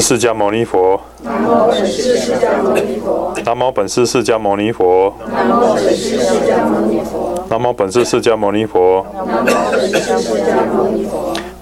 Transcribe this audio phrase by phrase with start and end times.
[0.00, 1.00] 释迦牟尼佛。
[1.22, 3.32] 南无本师释迦牟尼佛。
[3.44, 5.14] 南无本师释迦牟尼佛。
[5.28, 7.44] 南无本师释迦牟尼佛。
[7.50, 9.04] 南无本师释迦牟尼佛。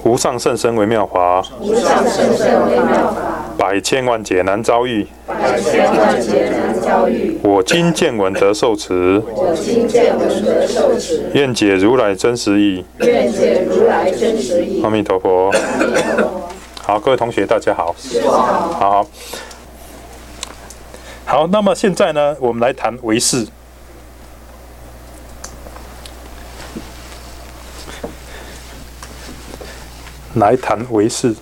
[0.04, 5.06] 无上甚深微妙法，无上甚深微妙法，百千万劫难遭遇。
[5.26, 7.38] 百千万劫难遭遇。
[7.42, 12.84] 我今见闻得受持，我今见闻得受持，愿解如来真实意。
[13.00, 14.80] 愿解如来真实义。
[14.82, 15.52] 阿弥陀佛。
[16.88, 17.94] 好，各位同学，大家好。
[18.80, 19.06] 好。
[21.26, 23.46] 好，那么现在呢，我们来谈唯识。
[30.36, 31.36] 来谈唯识，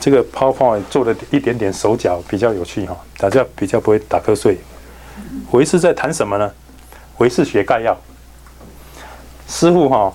[0.00, 4.58] 这个 PowerPoint 做了一点点手脚，比较有趣哈，大家比较不会打瞌睡。
[5.50, 6.50] 唯识在谈什么呢？
[7.18, 7.94] 唯识学概要。
[9.46, 10.10] 师傅哈，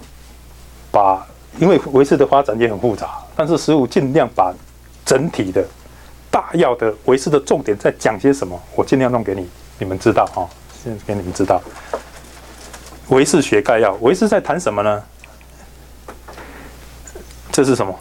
[0.90, 1.28] 把
[1.60, 4.54] 因为唯识的发展也很复杂，但是师傅尽量把
[5.06, 5.66] 整体的
[6.30, 10.48] 大要的唯识的重点在讲些什么，我尽量弄给你，你们知道哈，
[10.84, 11.62] 先给你们知道。
[13.08, 15.04] 唯识学概要，唯识在谈什么呢？
[17.52, 17.98] 这是什么？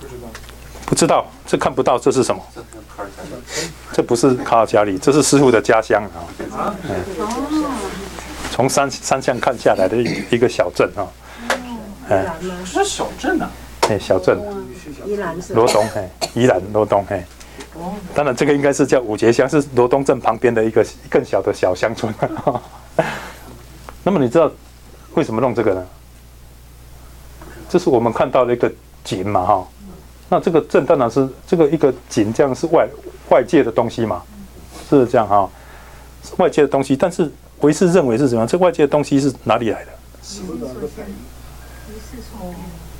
[0.00, 0.28] 不知道，
[0.84, 2.42] 不知道，这看不到，这是什么？
[3.92, 6.74] 这不是卡尔加里，这是师傅的家乡啊。
[8.50, 11.08] 从山山上看下来的一一个小镇啊。
[12.08, 13.50] 哎，是小镇啊。
[13.88, 14.38] 哎，小镇。
[15.06, 15.54] 宜兰是。
[15.54, 17.24] 罗东，哎，宜兰罗东，哎。
[18.14, 22.12] 当然，这个应该是叫五节乡，是罗东镇旁边的一个更小的小乡村。
[24.04, 24.50] 那么你知道
[25.14, 25.86] 为什么弄这个呢？
[27.68, 28.70] 这是我们看到的一个
[29.04, 29.66] 景嘛，哈，
[30.28, 32.86] 那这个镇当然是这个一个景，这样是外
[33.30, 34.22] 外界的东西嘛，
[34.90, 35.48] 是这样哈，
[36.36, 36.94] 外界的东西。
[36.94, 38.46] 但是唯识认为是什么？
[38.46, 39.92] 这外界的东西是哪里来的？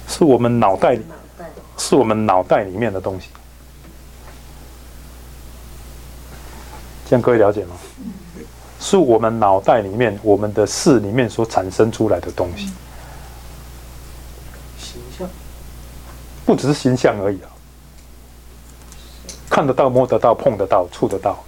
[0.09, 1.05] 是我们脑袋里，
[1.79, 3.29] 是我们脑袋里面的东西。
[7.09, 7.77] 这样各位了解吗？
[8.81, 12.73] 是我们脑袋里面，我们的视里面所产生出来的东西。
[14.79, 15.29] 形象
[16.45, 17.49] 不只是形象而已啊，
[19.49, 21.39] 看得到、摸得到、碰得到、触得到，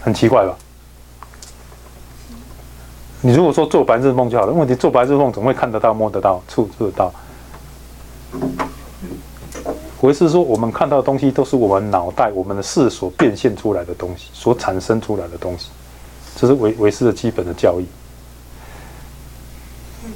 [0.00, 0.56] 很奇怪吧？
[3.22, 7.12] 你如果说做白日梦就好了，问题做白日梦怎么会看得到、摸得到、触触得到？
[9.98, 15.70] 我是说，我们看到的东西都是我们脑袋、我们的视所变现出来的东西，所产生出来的东西，
[16.36, 17.86] 这是唯唯识的基本的教义。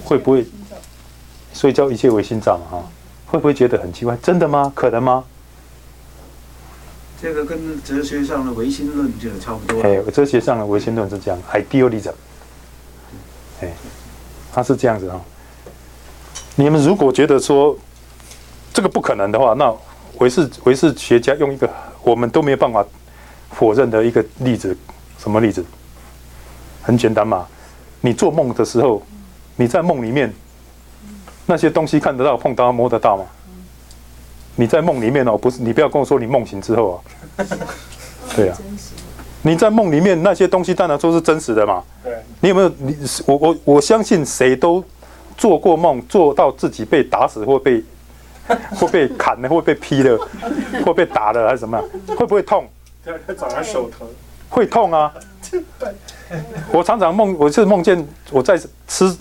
[0.05, 0.47] 会不会？
[1.53, 2.85] 所以叫一切唯心造嘛，哈，
[3.27, 4.17] 会不会觉得很奇怪？
[4.23, 4.71] 真的吗？
[4.75, 5.25] 可能吗？
[7.21, 9.83] 这个跟哲学上的唯心论就差不多。
[9.83, 12.13] 哎，哲学上的唯心论是这样，idealism。
[13.61, 13.69] 哎，
[14.53, 15.21] 他是这样子啊。
[16.57, 17.77] 你们如果觉得说
[18.73, 19.75] 这个不可能的话，那
[20.19, 21.69] 唯识唯识学家用一个
[22.03, 22.85] 我们都没有办法
[23.53, 24.77] 否认的一个例子，
[25.19, 25.65] 什么例子？
[26.83, 27.47] 很简单嘛，
[28.01, 29.03] 你做梦的时候，
[29.57, 30.33] 你在梦里面。
[31.47, 33.25] 那些东西看得到、碰到、摸得到吗？
[34.55, 36.95] 你在梦里面哦，不是你不要跟我说你梦醒之后啊。
[38.37, 38.57] 对啊，
[39.43, 41.83] 你在梦里面那些东西当然都是真实的嘛。
[42.05, 42.13] 对。
[42.41, 42.69] 你有没有？
[42.79, 42.97] 你
[43.27, 44.83] 我我我相信谁都
[45.37, 47.83] 做过梦，做到自己被打死或被
[48.79, 50.19] 或被砍了，或被劈了，
[50.85, 51.81] 或被打了还是什么？
[52.17, 52.69] 会不会痛？
[53.05, 54.07] 第二天早上手疼。
[54.49, 55.13] 会痛啊。
[56.73, 59.17] 我常常梦，我是梦见我在吃。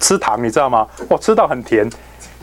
[0.00, 0.84] 吃糖你知道吗？
[1.08, 1.88] 我，吃到很甜，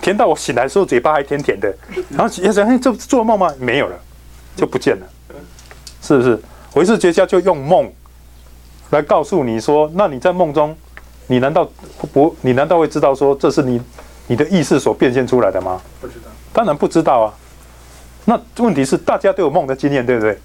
[0.02, 1.68] 甜到我醒来的时候嘴巴还甜甜的。
[2.10, 3.54] 然后也想，哎，这做梦吗？
[3.60, 4.00] 没有了，
[4.56, 5.06] 就不见了，
[6.02, 6.40] 是不是？
[6.74, 7.92] 唯识觉家就用梦
[8.92, 10.76] 来告诉你说，那你在梦中，
[11.28, 11.70] 你难道
[12.14, 12.36] 不？
[12.42, 13.82] 你难道会知道说这是你
[14.28, 15.82] 你的意识所变现出来的吗？
[16.02, 17.34] 不知道，当然不知道啊。
[18.26, 20.38] 那问题是大家都有梦的经验，对不对？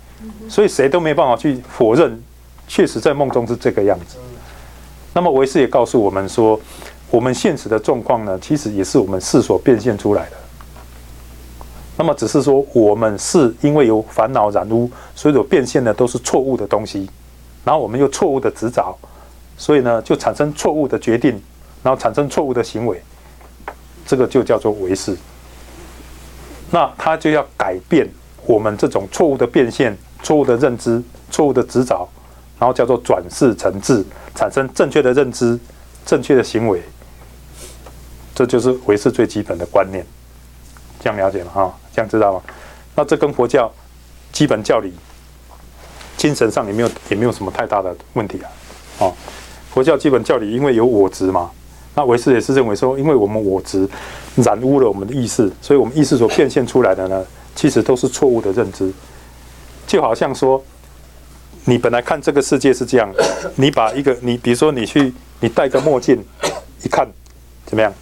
[0.48, 2.22] 所以谁都没办法去否认，
[2.66, 4.16] 确实在梦中是这个样子。
[5.12, 6.60] 那么唯识也告诉我们说。
[7.10, 10.36] 我们现实的状况呢，其实也是我们世所变现出来的。
[11.96, 17.08] 那么只是说，我们是因为有烦恼染污，所以所变现的都是错误的东西，
[17.64, 18.98] 然后我们又错误的执着，
[19.56, 21.40] 所以呢，就产生错误的决定，
[21.82, 23.00] 然后产生错误的行为，
[24.04, 25.16] 这个就叫做为识。
[26.70, 28.08] 那他就要改变
[28.46, 31.00] 我们这种错误的变现、错误的认知、
[31.30, 32.08] 错误的执着，
[32.58, 34.04] 然后叫做转世成智，
[34.34, 35.56] 产生正确的认知、
[36.04, 36.82] 正确的行为。
[38.34, 40.04] 这就是唯识最基本的观念，
[40.98, 41.50] 这样了解吗？
[41.54, 42.42] 哈，这样知道吗？
[42.96, 43.72] 那这跟佛教
[44.32, 44.92] 基本教理、
[46.16, 48.50] 精神上也没有也没有什么太大的问题啊。
[48.98, 49.12] 哦，
[49.72, 51.50] 佛教基本教理因为有我执嘛，
[51.94, 53.88] 那唯识也是认为说，因为我们我执
[54.36, 57.24] 染污了我们的意识，所以我们意识所变现出来的呢，
[57.54, 58.92] 其实都是错误的认知。
[59.86, 60.62] 就好像说，
[61.64, 63.12] 你本来看这个世界是这样，
[63.56, 66.24] 你把一个你比如说你去你戴个墨镜，
[66.82, 67.08] 一看
[67.66, 67.92] 怎么样？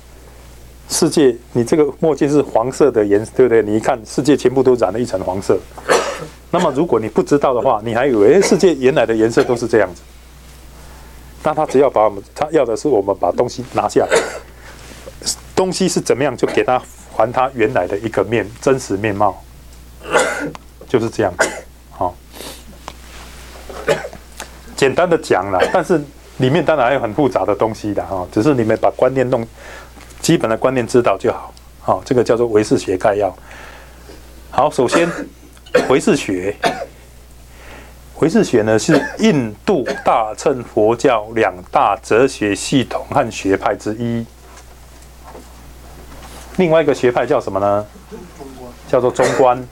[0.93, 3.63] 世界你这个墨镜是黄色的颜色，对不对？
[3.63, 5.59] 你一看世界全部都染了一层黄色。
[6.53, 10.03] 那么如果你不知道的话，你还以为世界原来的颜色都是这样子。
[11.43, 14.19] 那他只要把我们他要的是我们把东西拿下来，
[15.57, 16.81] 东西是怎么样就给他
[17.11, 19.43] 还他原来的一个面真实面貌，
[20.89, 21.33] 就是这样。
[21.91, 22.15] 好，
[24.77, 26.01] 简单的讲了，但是
[26.37, 29.47] 里面当然还有很复杂的东西的哈，只是你们把观念弄
[30.23, 31.53] 基本的观念知道就好。
[31.81, 33.37] 好，这个叫做唯识学概要。
[34.51, 35.11] 好，首先
[35.91, 36.57] 唯识学。
[38.21, 44.25] 唯识学呢是印度大乘佛教两大哲学系统和学派之一。
[46.57, 47.85] 另外一个学派叫什么呢？
[48.89, 49.67] 叫做中观。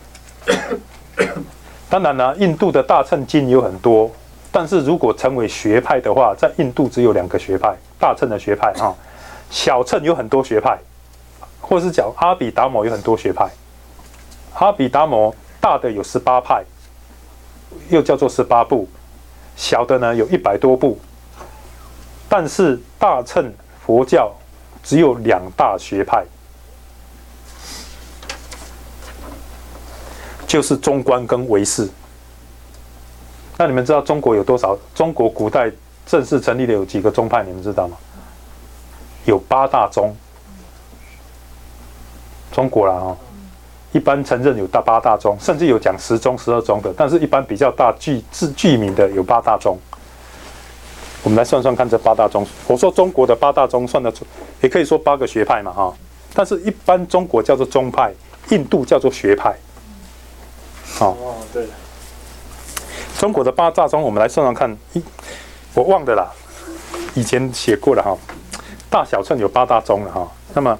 [1.88, 4.10] 当然呢，印度的大乘经有很多，
[4.50, 8.92] 但是如果成为学派的话，在印度只有两个学派：大乘的学派啊，
[9.50, 10.78] 小乘有很多学派，
[11.60, 13.50] 或是讲阿比达摩有很多学派。
[14.54, 16.64] 阿比达摩大的有十八派。
[17.88, 18.88] 又叫做十八部，
[19.54, 20.98] 小的呢有一百多部，
[22.28, 23.54] 但是大乘
[23.86, 24.32] 佛教
[24.82, 26.24] 只有两大学派，
[30.48, 31.88] 就是中观跟唯识。
[33.56, 34.76] 那你们知道中国有多少？
[34.92, 35.70] 中国古代
[36.04, 37.44] 正式成立的有几个宗派？
[37.44, 37.96] 你们知道吗？
[39.24, 40.14] 有八大宗，
[42.52, 43.16] 中国了啊。
[43.92, 49.76] 一般承认有大八大宗，甚至有讲十宗、十二宗的，但是一般比较大具字具名的有八大宗。
[51.24, 54.24] 我们来算算看，这八大宗，我说中国的八大宗算得出，
[54.60, 55.92] 也可以说八个学派嘛，哈。
[56.32, 58.14] 但是一般中国叫做宗派，
[58.50, 59.56] 印度叫做学派。
[61.00, 61.66] 哦，对。
[63.18, 65.02] 中国的八大宗，我们来算算看，一
[65.74, 66.30] 我忘的啦，
[67.14, 68.16] 以前写过了哈。
[68.90, 70.78] 大小乘有八大宗了哈，那么。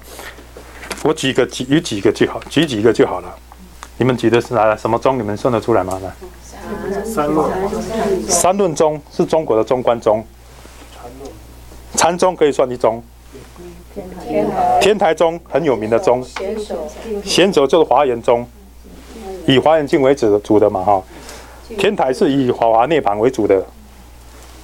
[1.03, 3.35] 我举个几有几个就好，举几个就好了。
[3.97, 5.17] 你们举的是哪什么宗？
[5.17, 5.99] 你们算得出来吗？
[6.03, 7.49] 来，三论。
[8.29, 10.23] 三论宗是中国的中观宗。
[11.95, 13.03] 禅宗可以算一宗。
[13.95, 14.79] 天台。
[14.79, 16.23] 天台宗很有名的宗。
[17.23, 17.65] 贤者。
[17.65, 18.47] 就是华严宗，
[19.47, 21.03] 以华严经为主的主的嘛哈。
[21.79, 23.65] 天台是以华华涅槃为主的，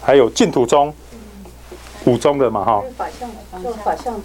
[0.04, 0.94] 还有净土宗，
[2.07, 2.83] 五宗的嘛哈。
[2.98, 3.30] 法相
[3.83, 4.24] 法相宗。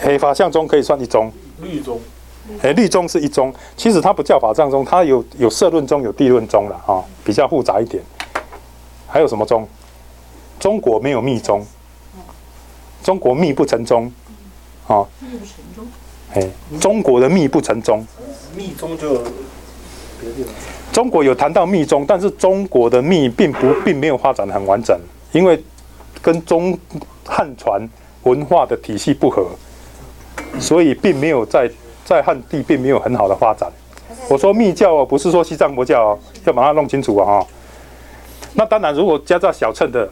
[0.00, 2.00] 黑法相宗可以算一宗，律宗，
[2.62, 8.02] 哎，律宗是一宗，其实它不叫法相宗，它有有社论宗，有地论宗了哈，比较复杂一点。
[9.06, 9.66] 还有什么宗？
[10.60, 11.64] 中国没有密宗，
[13.02, 14.12] 中国密不成宗，
[14.86, 15.86] 啊，密不成宗，
[16.34, 16.50] 哎，
[16.80, 18.06] 中国的密不成宗，
[18.56, 19.22] 密宗就
[20.92, 24.98] 中国有谈到密宗，但是中国的密并不并没有发展的很完整，
[25.32, 25.62] 因为
[26.22, 26.78] 跟中
[27.24, 27.88] 汉传
[28.24, 29.46] 文化的体系不合。
[30.60, 31.70] 所以并没有在
[32.04, 33.70] 在汉地并没有很好的发展。
[34.28, 37.44] 我说密教哦，不是说西藏佛教哦，要把它弄清楚啊。
[38.54, 40.08] 那当然，如果加在小乘的，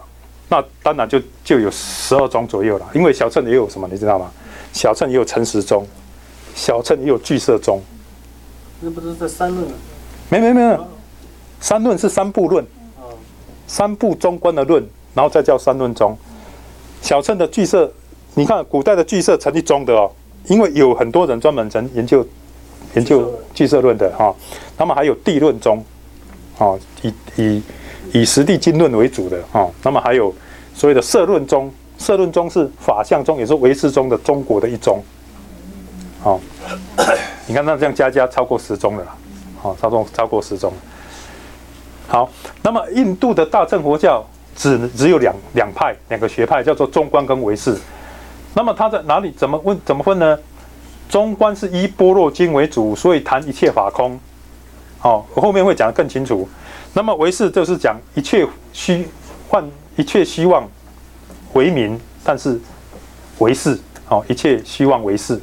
[0.49, 2.87] 那当然就就有十二宗左右了。
[2.95, 4.31] 因为小乘也有什么，你知道吗？
[4.73, 5.87] 小乘也有陈实宗，
[6.55, 7.83] 小乘也有聚色宗。
[8.81, 9.67] 那不是在三论？
[10.29, 10.79] 没没没，
[11.61, 12.65] 三论是三部论，
[13.67, 14.87] 三部中观的论，
[15.17, 16.17] 然后再叫三论宗。
[17.03, 17.93] 小乘的聚色，
[18.35, 20.09] 你看古代的聚舍成一宗的哦。
[20.49, 22.25] 因为有很多人专门研研究
[22.95, 24.33] 研究聚舍论的哈，
[24.79, 25.85] 那么还有地论宗，
[26.59, 27.63] 哦，以以
[28.13, 30.33] 以实地经论为主的哈，那么还有
[30.73, 31.69] 所谓的社论宗，
[31.99, 35.03] 社论宗是法相宗，也是唯识宗的中国的一宗，
[36.23, 36.41] 好，
[37.49, 39.05] 你看那这样加加超过十宗了，
[39.61, 40.73] 好，超过超过十宗，
[42.07, 42.31] 好，
[42.63, 44.25] 那么印度的大乘佛教
[44.57, 47.77] 只只有两两派两个学派，叫做中观跟唯识。
[48.55, 49.31] 那么它在哪里？
[49.33, 49.79] 怎么问？
[49.85, 50.39] 怎么分呢？
[51.09, 54.19] 中观是以般若经为主，所以谈一切法空。
[54.99, 56.49] 好，我后面会讲得更清楚。
[56.95, 59.07] 那么唯识就是讲一切虚
[59.49, 60.67] 幻，一切希望
[61.53, 62.59] 为名，但是
[63.39, 65.39] 唯识，好，一切希望为识。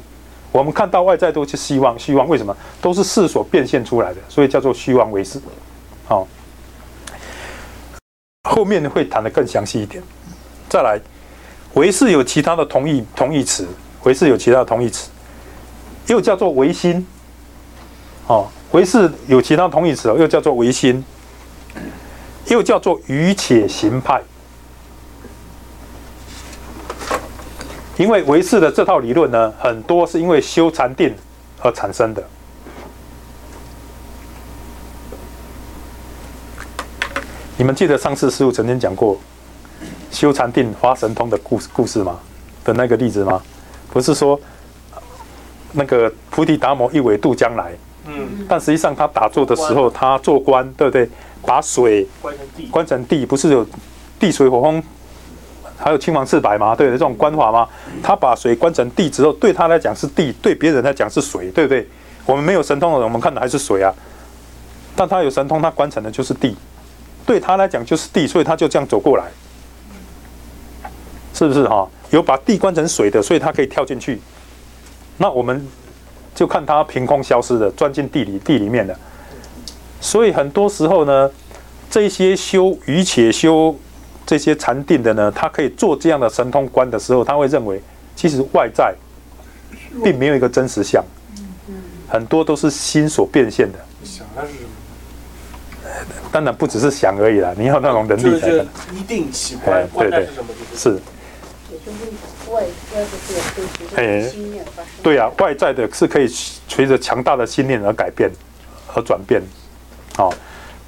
[0.50, 2.54] 我们看到外在都是希望，希望为什么？
[2.82, 5.40] 都是事所变现出来的，所以叫做虚妄为识。
[6.06, 6.26] 好，
[8.44, 10.02] 后面会谈得更详细一点。
[10.68, 11.00] 再来。
[11.74, 13.66] 唯识有其他的同义同义词，
[14.04, 15.10] 唯识有其他的同义词，
[16.06, 17.04] 又叫做唯心。
[18.28, 21.04] 哦，唯识有其他同义词，又叫做唯心，
[22.46, 24.22] 又叫做愚且行派。
[27.96, 31.12] 因为唯识的这套理论呢，很多是因为修禅定
[31.60, 32.22] 而产生的。
[37.56, 39.16] 你们记得上次师傅曾经讲过
[40.10, 42.18] 修禅定发神通的故事故事吗？
[42.64, 43.40] 的那个例子吗？
[43.92, 44.38] 不是说
[45.72, 47.72] 那个菩提达摩一苇渡江来，
[48.06, 51.08] 嗯，但实际上他打坐的时候，他做官，对不对？
[51.46, 53.64] 把水关成地，关成地，不是有
[54.18, 54.82] 地水火风，
[55.76, 56.74] 还有青黄赤白吗？
[56.74, 57.68] 对这种官法吗？
[58.02, 61.86] 他把水关成地之后，对他来讲是地，对别人来讲是水，对不对？
[62.26, 63.94] 我们没有神通的人，我们看的还是水啊。
[64.96, 66.56] 但他有神通，他关成的就是地，
[67.26, 69.24] 对他来讲就是地，所以他就这样走过来，
[71.32, 71.88] 是不是哈？
[72.10, 74.20] 有把地关成水的，所以他可以跳进去。
[75.16, 75.66] 那我们
[76.34, 78.96] 就看他凭空消失的，钻进地里地里面的。
[80.00, 81.30] 所以很多时候呢，
[81.90, 83.74] 这些修愚且修
[84.26, 87.82] 这些禅定的呢，他可以做这样的神通观的时候，他会认为
[88.14, 88.94] 其实外在
[90.02, 91.02] 并没有一个真实相，
[92.08, 93.78] 很多都是心所变现的。
[94.04, 94.68] 想它是什么？
[96.32, 101.00] 当然不只是想而已啦，你要那种能力才能一定喜哎欢，对对外在是什么是是。
[101.70, 104.86] 也就是外外的这个对随哎着心念发生。
[105.02, 106.26] 对啊，外在的是可以
[106.68, 108.30] 随着强大的信念而改变，
[108.86, 109.42] 和转变。
[110.16, 110.32] 好、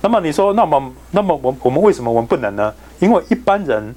[0.01, 2.73] 那么你说，那么那么我我们为什么我们不能呢？
[2.99, 3.95] 因为一般人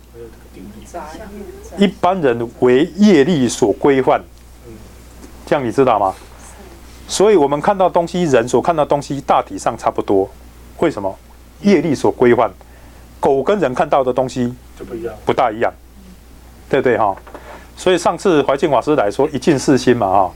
[1.77, 4.21] 一般人为业力所规范，
[5.45, 6.13] 这样你知道吗？
[7.07, 10.29] 所以我们看到东西，人所看到东西大体上差不多。
[10.79, 11.15] 为什么？
[11.62, 12.50] 业力所规范，
[13.19, 15.13] 狗跟人看到的东西就不一样。
[15.25, 15.74] 不大一样，
[16.69, 17.15] 对不对哈？
[17.75, 20.31] 所以上次怀静法师来说一尽四心嘛哈，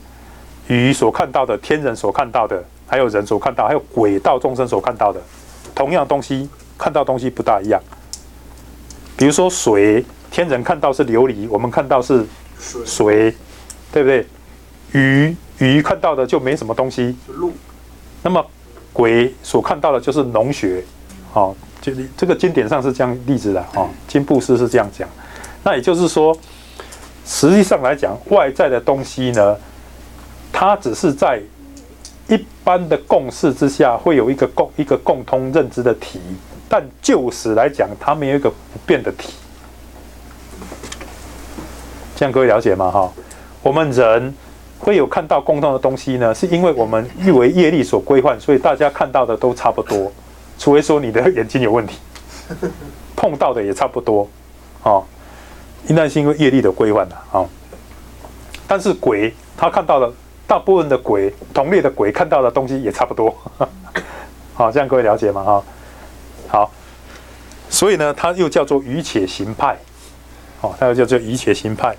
[0.67, 5.21] 鱼所看到的、天人所看到的，还有人所看到，还有鬼道众生所看到的，
[5.73, 7.81] 同样东西看到东西不大一样。
[9.15, 12.25] 比如说水，天人看到是琉璃，我们看到是
[12.59, 13.35] 水水，
[13.91, 14.27] 对不对？
[14.91, 17.53] 鱼鱼看到的就没什么东西，就路，
[18.21, 18.45] 那么
[18.93, 20.83] 鬼所看到的就是脓血，
[21.33, 25.09] 哦，就这个经典上是这样例子的哦，经布施是这样讲。
[25.63, 26.37] 那也就是说，
[27.25, 29.57] 实际上来讲，外在的东西呢，
[30.51, 31.41] 它只是在
[32.27, 36.19] 一般的共识之下，会有一个共一个共通认知的体，
[36.69, 39.33] 但就此来讲，它没有一个不变的体。
[42.15, 42.91] 这样各位了解吗？
[42.91, 43.11] 哈，
[43.61, 44.33] 我们人
[44.83, 50.11] 会有看到共同的东西呢，是因为我们誉为业力所规范，所以大家看到的都差不多，
[50.59, 51.97] 除非说你的眼睛有问题，
[53.15, 54.27] 碰到的也差不多，
[54.83, 55.05] 哦，
[55.87, 57.47] 应该是因为业力的规范的哦。
[58.67, 60.11] 但是鬼他看到的
[60.45, 63.33] 大部分的鬼同类的鬼看到的东西也差不多，
[64.53, 65.43] 好， 这样各位了解吗？
[65.45, 65.63] 哈，
[66.49, 66.71] 好，
[67.69, 69.77] 所以呢，它又叫做愚且行派，
[70.59, 71.95] 哦，它又叫做愚且行派。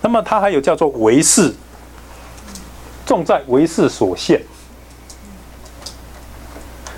[0.00, 1.52] 那么它还有叫做唯识，
[3.08, 4.38] 重在唯识所现。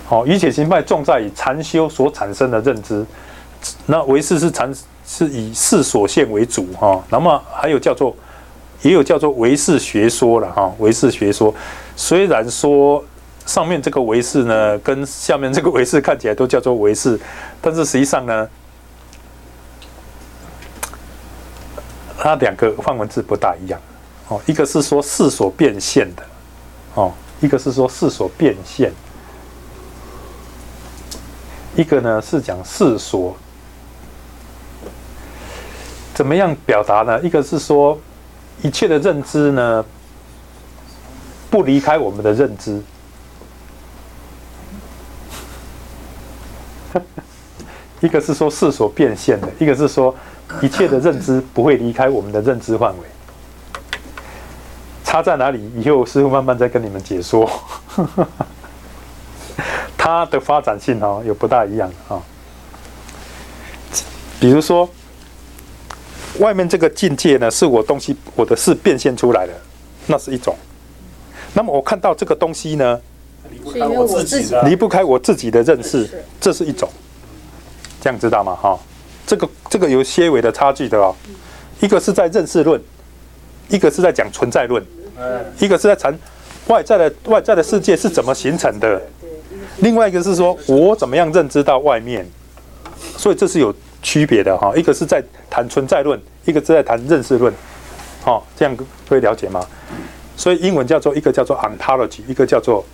[0.07, 3.07] 好、愚且行派重在以禅修所产生的认知，
[3.87, 4.75] 那唯识是禅
[5.07, 8.17] 是以事所现为主哈、那么还有叫做
[8.83, 11.55] 也有叫做唯识学说了哈，唯识学说。
[11.95, 13.05] 虽然说
[13.47, 17.17] 上面这个唯识呢跟下面这个唯识看起来都叫做唯识，
[17.61, 18.49] 但是实际上呢，
[22.19, 23.81] 它两个范文字不大一样。
[24.31, 26.23] 哦，一个是说事所变现的
[26.95, 28.93] 哦，一个是说事所变现，
[31.75, 33.37] 一个呢是讲事所
[36.15, 37.21] 怎么样表达呢？
[37.23, 37.99] 一个是说
[38.63, 39.85] 一切的认知呢
[41.51, 42.81] 不离开我们的认知，
[48.01, 50.15] 一个是说事所变现的，一个是说
[50.63, 53.05] 一切的认知不会离开我们的认知范围。
[55.11, 55.61] 差在哪里？
[55.77, 57.51] 以后师傅慢慢再跟你们解说。
[59.99, 62.23] 它的发展性哦，有不大一样啊、哦。
[64.39, 64.89] 比如说，
[66.39, 69.53] 外面这个境界呢，是我东西我的事变现出来的，
[70.07, 70.55] 那是一种。
[71.55, 73.01] 那么我看到这个东西呢，
[73.51, 76.09] 离不开我自己的离不开我自己的认识，
[76.41, 76.89] 这是一种。
[78.01, 78.55] 这样知道吗？
[78.55, 78.79] 哈、
[79.27, 81.13] 这个这个有些微的差距的哦。
[81.81, 82.81] 一个是在认识论，
[83.69, 85.00] 一个是在讲存在论，哎，
[85.59, 86.19] 一个是在谈
[86.69, 89.01] 外在的外在的世界是怎么形成的，
[89.79, 92.27] 另外一个是说我怎么样认知到外面，
[93.17, 94.73] 所以这是有区别的哈。
[94.77, 97.53] 一个是在谈存在论，一个是在谈认识论，
[98.23, 98.77] 好、这样
[99.09, 99.67] 会了解吗？
[100.37, 102.85] 所以英文叫做一个叫做 ontology，一个叫做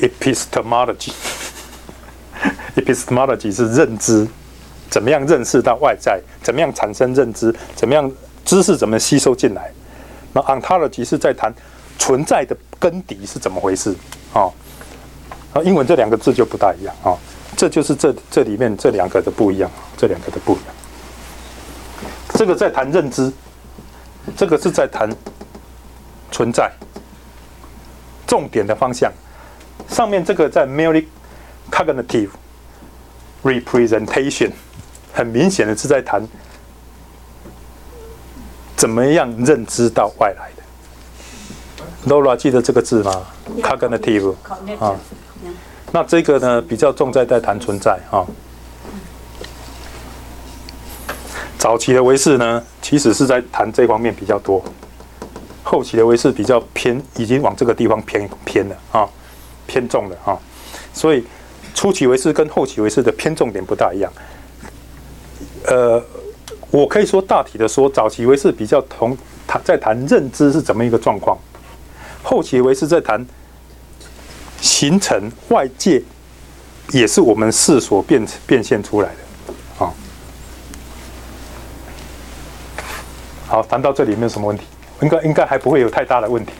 [0.00, 1.12] epistemology。
[2.76, 4.26] epistemology 是认知，
[4.88, 8.10] 怎么样认识到外在，怎么样产生认知，怎么样
[8.44, 9.70] 知识怎么吸收进来。
[10.32, 11.52] 那 ontology 是在谈
[11.98, 13.94] 存在的根底是怎么回事
[14.32, 14.48] 啊？
[15.52, 17.18] 啊，英文这两个字就不大一样啊，
[17.56, 20.66] 这就是这这里面这两个的不一样，这两个的不一样。
[22.34, 23.30] 这个在谈认知，
[24.36, 25.10] 这个是在谈
[26.30, 26.70] 存在，
[28.26, 29.12] 重点的方向。
[29.88, 31.04] 上面这个在 merely
[31.70, 32.30] cognitive
[33.42, 34.52] representation，
[35.12, 36.22] 很明显的是在谈
[38.80, 40.62] 怎么样认知到外来的。
[42.08, 43.26] Laura 记得这个字吗
[43.60, 44.34] ？cognitive
[44.78, 44.96] 啊，
[45.92, 48.24] 那这个呢比较重在在谈存在啊。
[51.58, 54.64] 早期的维氏呢，其实是在谈这方面比较多；
[55.62, 59.06] 后期的维氏比较偏，已经往这个地方偏偏了啊，
[59.66, 60.38] 偏重了啊。
[60.94, 61.22] 所以
[61.74, 64.10] 初期维氏跟后期维氏的偏重点不大一样。
[65.66, 66.02] 呃，
[66.70, 71.36] 我可以说大体的说，早期维氏比较同谈在谈认知是怎么一个状况，
[72.22, 73.26] 后期维氏在谈
[74.60, 76.02] 形成外界，
[76.90, 79.14] 也是我们视所变变现出来的。
[83.48, 84.64] 好，谈到这里没有什么问题，
[85.02, 86.52] 应该应该还不会有太大的问题，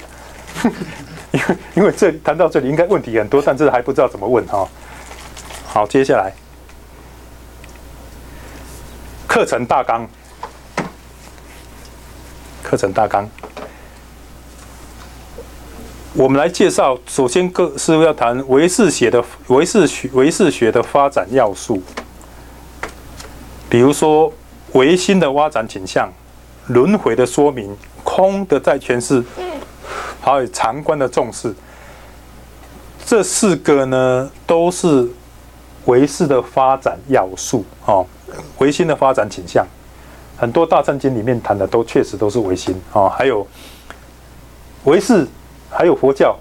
[1.30, 4.68] 因为因为这谈到这里应该问题很多，但是还不知道怎么问哈。
[5.68, 6.32] 好，接下来
[9.30, 10.04] 课程大纲，
[12.64, 13.30] 课程大纲，
[16.14, 16.98] 我们来介绍。
[17.06, 21.80] 首先，各师傅要谈唯识学的唯识学唯识学的发展要素，
[23.68, 24.32] 比如说
[24.72, 26.12] 唯心的发展倾向。
[26.66, 29.22] 轮回的说明，空的在诠释，
[30.20, 31.54] 还有常观的重视，
[33.06, 35.08] 这四个呢，都是
[35.84, 38.04] 唯识的发展要素哦。
[38.58, 39.66] 唯心的发展倾向，
[40.36, 43.08] 很多大乘经里面谈的都确实都是唯心哦。
[43.08, 43.46] 还有
[44.84, 45.26] 唯识，
[45.70, 46.36] 还有佛教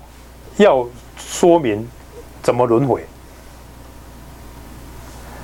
[0.58, 1.88] 要说明
[2.42, 3.06] 怎么轮回。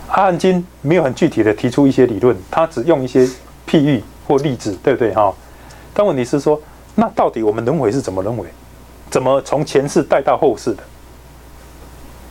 [0.10, 3.26] 阿含经没有很具体的提出一些理论，他只用一些
[3.68, 4.04] 譬喻。
[4.28, 5.32] 或例子，对不对哈？
[5.94, 6.60] 但问题是说，
[6.96, 8.44] 那到底我们轮回是怎么轮回？
[9.12, 10.82] 怎么从前世带到后世的？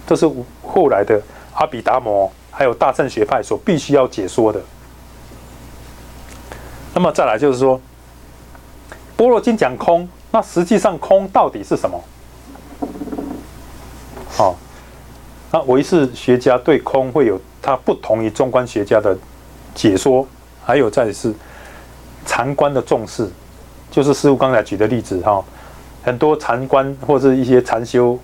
[0.05, 0.29] 这是
[0.61, 1.23] 后来的
[1.55, 4.61] 阿比达摩还有大乘学派所必须要解说的。
[6.95, 7.81] 那么再来就是说，
[9.17, 12.03] 般若经讲空，那实际上空到底是什么？
[14.29, 14.57] 好，
[15.51, 19.19] 那唯识学家对空会有他不同于中观学家的
[19.75, 20.27] 解说，
[20.65, 21.35] 还有再是。
[22.27, 23.29] 禅观的重视，
[23.91, 25.45] 就是师傅刚才举的例子哈，
[26.03, 28.19] 很多禅观或是一些禅修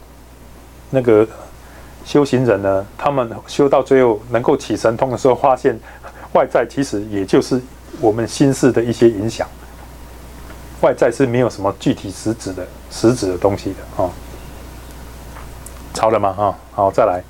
[0.89, 1.29] 那个
[2.05, 5.79] 修行人呢，他们修到最后能够起神通的时候，发现
[6.33, 7.61] 外在其实也就是
[8.01, 9.47] 我们心事的一些影响，
[10.81, 14.11] 外在是没有什么具体实质的实质的东西的啊。
[15.93, 16.33] 抄了吗？
[16.33, 17.23] 哈，好，再来。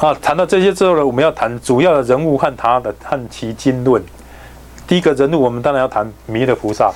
[0.00, 4.02] 啊，谈到这些之后呢，我们要谈主要的人物和他的和其经论。
[4.86, 6.92] 第一个人物，我们当然要谈弥勒菩萨，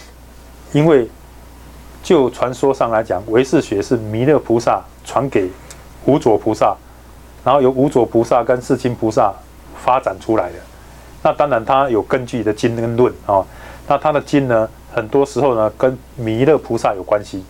[0.72, 1.08] 因为
[2.02, 5.48] 就传说上来讲，唯识学是弥勒菩萨传给
[6.04, 6.76] 无佐菩萨，
[7.44, 9.32] 然后由无佐菩萨跟世亲菩萨
[9.82, 10.56] 发展出来的。
[11.22, 13.44] 那当然，他有根据的经跟论啊。
[13.86, 17.44] 那他的经呢，很多时候呢，跟弥勒菩萨有关系。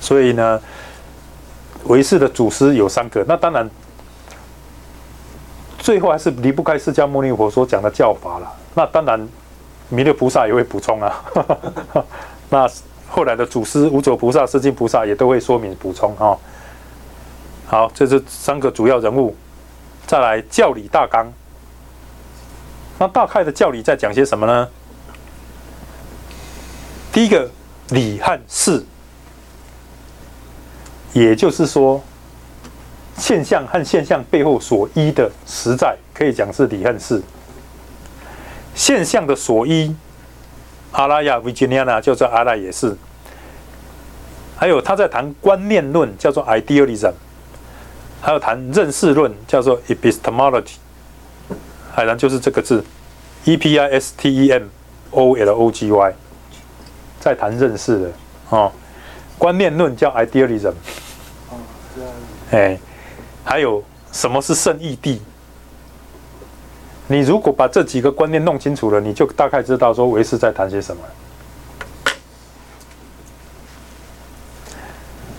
[0.00, 0.60] 所以呢。
[1.88, 3.70] 唯识的祖师有三个，那当然，
[5.78, 8.52] 最后还是离不开释迦牟尼佛所讲的教法了。
[8.74, 9.28] 那当然，
[9.88, 11.24] 弥勒菩萨也会补充啊。
[12.50, 12.68] 那
[13.08, 16.36] 后来的祖师无佐菩萨、世亲菩萨也都会说明补充啊。
[17.66, 19.34] 好，这是三个主要人物。
[20.06, 21.32] 再来教理大纲，
[22.98, 24.68] 那大概的教理在讲些什么呢？
[27.12, 27.50] 第一个
[27.88, 28.84] 理和事。
[31.12, 32.00] 也就是说，
[33.16, 37.20] 现象和现象背后所依的实在，可以讲是理和事。
[38.76, 39.92] 现象的所依，
[40.92, 42.94] 阿拉亚 （Virginia） 叫做阿拉也是。
[44.54, 47.10] 还有他在谈观念论，叫做 idealism；
[48.20, 50.74] 还有谈认识论，叫做 epistemology。
[51.94, 52.84] 海南就是这个字
[53.44, 56.14] ，E-P-I-S-T-E-M-O-L-O-G-Y，
[57.18, 58.12] 在谈认识的
[58.50, 58.70] 哦。
[59.38, 60.74] 观念论叫 idealism。
[62.50, 62.78] 哎，
[63.42, 65.22] 还有什么是圣义地？
[67.08, 71.02] 你如果把这几个观念弄清楚了，你就大概知道说维氏在谈些什么。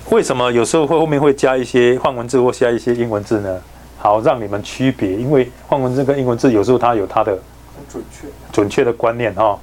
[0.09, 3.61] 为什么有时候会后面会加一些换文字或加一些英文字呢？
[3.97, 7.37] 好，让你们区别，因为换文字跟英文字有时候它有它的
[7.91, 8.27] 准确。
[8.53, 9.59] 准确的观念哈。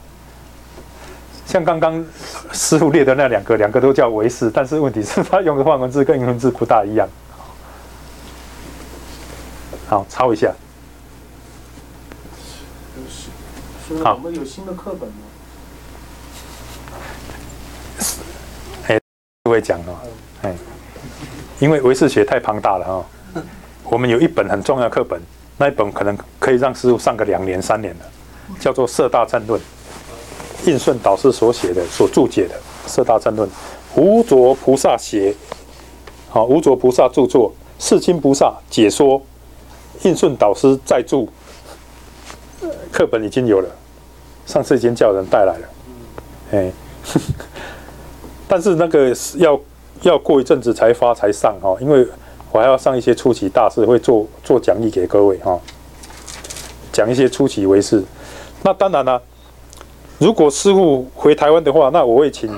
[1.46, 2.04] 像刚刚
[2.52, 7.08] 师傅列的那两个，两个都叫维氏，但是问题是他用的换文字跟英文字不大一样。
[9.88, 10.52] 好，抄一下。
[12.96, 13.28] 就是，
[13.86, 15.16] 所以好我们有新的课本吗？
[19.42, 19.94] 不会讲哦，
[20.40, 20.54] 哎，
[21.60, 23.04] 因为唯识学太庞大了哦。
[23.82, 25.20] 我们有一本很重要的课本，
[25.58, 28.04] 那一本可能可以让师傅上个两年三年的，
[28.58, 29.60] 叫做《色大战论》，
[30.66, 32.54] 印顺导师所写的、所注解的
[32.88, 33.46] 《色大战论》，
[33.96, 35.34] 无着菩萨写，
[36.30, 39.20] 好，无着菩萨著作，世亲菩萨解说，
[40.04, 41.28] 印顺导师再注，
[42.92, 43.68] 课本已经有了，
[44.46, 45.68] 上次已经叫人带来了，
[46.52, 46.72] 哎。
[48.48, 49.58] 但是那个是要
[50.02, 52.06] 要过一阵子才发才上哈，因为
[52.52, 55.58] 我还要上一些初期大事，会做做讲义给各位哈，
[56.92, 58.02] 讲一些初期为事。
[58.62, 59.20] 那当然了，
[60.18, 62.50] 如果师傅回台湾的话，那我会请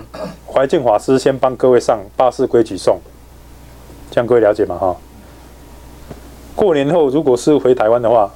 [0.46, 3.00] 怀敬法师先帮各位上八事规矩颂，
[4.10, 4.76] 这样各位了解吗？
[4.76, 4.96] 哈。
[6.54, 8.30] 过年后如果师傅回台湾的话，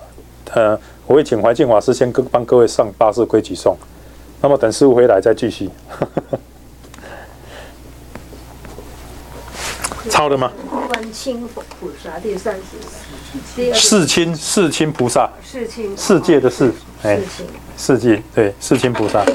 [0.54, 3.76] 呃，我会请怀敬法师先跟帮各位上八事规矩颂，
[4.40, 5.68] 那么等师傅回来再继续。
[10.08, 10.50] 抄的吗？
[10.88, 11.62] 观清菩
[12.02, 19.26] 萨第三十世亲世亲菩萨，世亲世界的世，哎世，亲，世界对世亲菩萨，哦，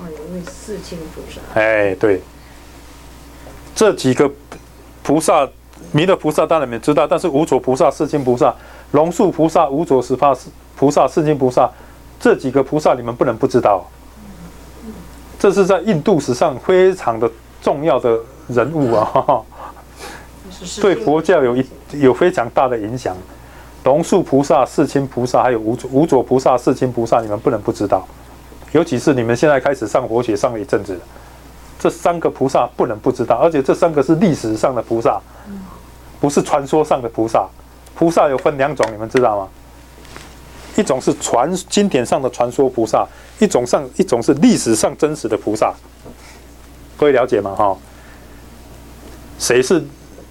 [0.00, 2.20] 有位世亲菩萨，哎对，
[3.74, 4.30] 这几个
[5.02, 5.48] 菩萨，
[5.92, 8.54] 弥勒菩萨当然你们知道，但是无着菩萨、世亲菩萨、
[8.90, 10.36] 龙树菩萨、无着十法
[10.76, 11.70] 菩萨、世亲菩萨
[12.20, 13.84] 这几个菩萨你们不能不知道，
[15.38, 17.30] 这是在印度史上非常的
[17.62, 19.04] 重要的人物啊。
[19.04, 19.44] 哈哈
[20.80, 23.16] 对佛教有一有非常大的影响。
[23.84, 28.06] 龙树菩萨、世亲菩萨，还有无无着菩萨、世亲菩萨，你们不能不知道。
[28.72, 30.98] 尤其是你们现在开始上佛学上了一阵子，
[31.78, 35.20] 这三个菩萨不能不知道，而且这三个是历史上的菩萨，
[36.18, 37.46] 不是传说上的菩萨。
[37.94, 39.48] 菩萨有分两种，你们知道吗？
[40.76, 43.06] 一种是传经典上的传说菩萨，
[43.38, 45.74] 一种上一种是历史上真实的菩萨。
[46.96, 47.54] 各位了解吗？
[47.54, 47.76] 哈，
[49.38, 49.82] 谁是？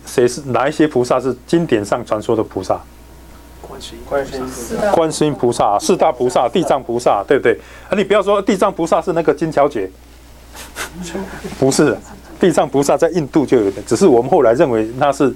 [0.07, 2.79] 谁是哪一些菩萨是经典上传说的菩萨？
[3.59, 7.59] 观世音，菩萨，观世音菩萨、四大菩萨、地藏菩萨，对不对？
[7.89, 9.89] 啊，你不要说地藏菩萨是那个金乔姐，
[11.57, 11.97] 不是，
[12.39, 15.33] 地藏菩萨在印度就有的，只是我们后来认为那是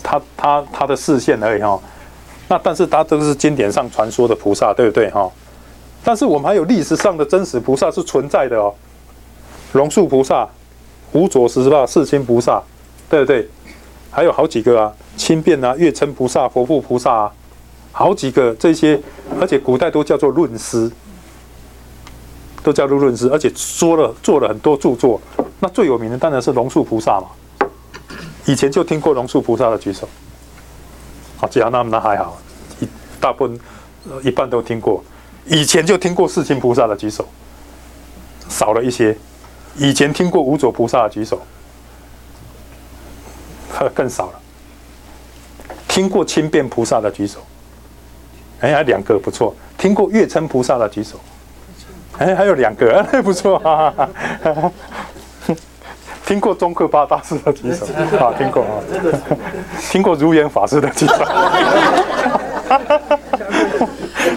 [0.00, 1.76] 他他他的视线而已哈。
[2.48, 5.30] 那但是它都是经典上传说的菩萨，对不对哈？
[6.04, 8.74] 但是我们还有历史上的真实菩萨是存在的哦，
[9.72, 10.48] 龙树菩萨、
[11.12, 12.62] 无着十八世亲菩萨，
[13.08, 13.48] 对不对？
[14.10, 17.32] 还有好几个啊，轻便啊、月称菩萨、佛父菩萨啊，
[17.92, 19.00] 好几个这些，
[19.40, 20.90] 而且古代都叫做论师，
[22.62, 25.18] 都叫做论师，而且说了做了很多著作。
[25.60, 27.28] 那最有名的当然是龙树菩萨嘛，
[28.44, 30.08] 以前就听过龙树菩萨的举手。
[31.42, 32.38] 好，这样那那还好，
[32.78, 32.86] 一
[33.20, 33.58] 大部分
[34.22, 35.02] 一半都听过。
[35.44, 37.26] 以前就听过四清菩萨的举手，
[38.48, 39.16] 少了一些。
[39.76, 41.42] 以前听过无着菩萨的举手。
[43.72, 44.40] 呵 更少了。
[45.88, 47.40] 听过轻便菩萨的举手，
[48.60, 49.52] 哎，还两个不错。
[49.76, 51.18] 听过月称菩萨的举手，
[52.18, 54.08] 哎，还有两个，哎，不错哈哈
[54.44, 54.72] 哈。
[56.24, 57.84] 听过中克巴大师的举手，
[58.18, 58.80] 啊，听过啊。
[59.90, 61.14] 听过如言法师的举手，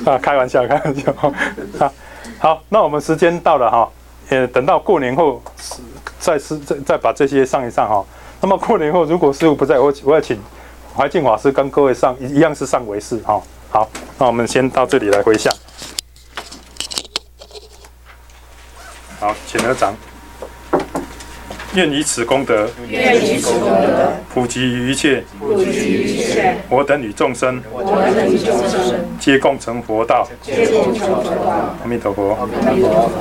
[0.05, 1.13] 啊，开玩笑，开玩笑。
[1.15, 1.31] 好，
[2.39, 3.87] 好，那我们时间到了哈，
[4.29, 5.41] 呃，等到过年后
[6.19, 8.03] 再是再再把这些上一上哈。
[8.41, 10.37] 那么过年后，如果师傅不在，我我要请
[10.95, 13.41] 怀敬法师跟各位上一一样是上为师哈。
[13.69, 15.53] 好，那我们先到这里来回向。
[19.19, 19.95] 好，请合掌。
[21.75, 30.27] 愿以此功德，愿以此功德普及于一切普及于一切我等与众生，我等与众生，皆共成佛道。
[30.41, 31.75] 皆共成佛道。
[31.83, 32.33] 阿弥陀佛。
[32.33, 33.11] 阿弥陀佛。